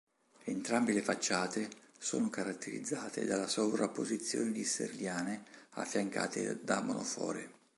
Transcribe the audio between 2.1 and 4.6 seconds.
caratterizzate dalla sovrapposizione